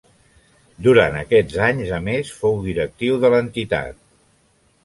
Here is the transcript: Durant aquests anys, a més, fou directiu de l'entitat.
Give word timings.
Durant 0.85 1.17
aquests 1.19 1.59
anys, 1.67 1.93
a 1.97 1.99
més, 2.07 2.31
fou 2.41 2.57
directiu 2.65 3.23
de 3.25 3.33
l'entitat. 3.35 4.05